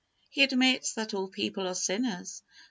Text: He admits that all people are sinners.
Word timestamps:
He 0.31 0.41
admits 0.41 0.93
that 0.93 1.13
all 1.13 1.27
people 1.27 1.67
are 1.67 1.75
sinners. 1.75 2.41